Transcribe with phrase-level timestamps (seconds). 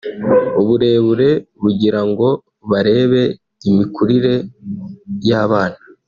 [0.61, 1.29] uburebure
[1.59, 2.27] kugirango
[2.69, 3.21] barebe
[3.69, 4.35] imikurire
[5.27, 5.79] y’abana